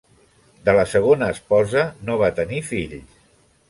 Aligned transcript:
De 0.69 0.73
la 0.79 0.85
segona 0.93 1.29
esposa 1.35 1.87
no 2.09 2.19
va 2.25 2.35
tenir 2.43 2.67
fills. 2.75 3.27